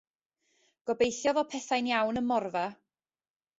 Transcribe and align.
Gobeithio 0.91 1.35
fod 1.39 1.53
pethau'n 1.53 1.91
iawn 1.93 2.25
ym 2.25 2.29
Morfa. 2.33 2.67